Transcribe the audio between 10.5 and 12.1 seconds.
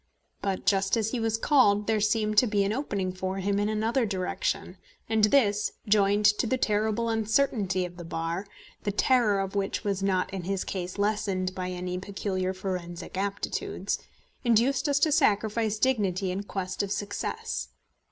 case lessened by any